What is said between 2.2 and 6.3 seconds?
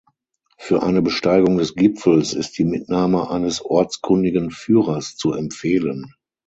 ist die Mitnahme eines ortskundigen Führers zu empfehlen.